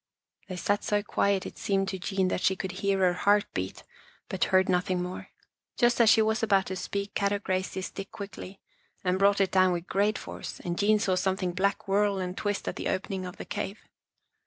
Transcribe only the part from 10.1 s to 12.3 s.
force and Jean saw something black whirl